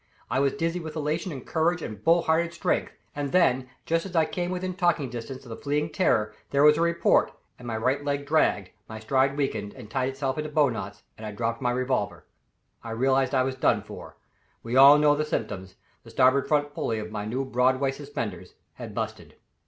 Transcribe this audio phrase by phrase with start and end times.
[0.31, 4.15] I was dizzy with elation and courage and bull hearted strength, and then, just as
[4.15, 7.77] I came within talking distance of the fleeing terror, there was a report and my
[7.77, 11.69] right leg dragged, my stride weakened and tied itself into bowknots, and I dropped my
[11.69, 12.25] revolver.
[12.83, 14.17] I realized I was done for.
[14.63, 18.95] We all know the symptoms the starboard front pulley of my new Broadway suspenders had
[18.95, 19.35] "busted."